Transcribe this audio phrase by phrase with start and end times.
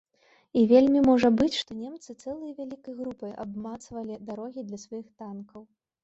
[0.59, 5.63] І вельмі можа быць, што немцы цэлай вялікай групай абмацвалі дарогі для сваіх танкаў.